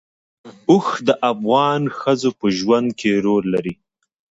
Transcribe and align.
اوښ 0.69 0.87
د 1.07 1.09
افغان 1.31 1.81
ښځو 1.99 2.29
په 2.39 2.47
ژوند 2.57 2.89
کې 2.99 3.11
رول 3.25 3.45
لري. 3.53 3.73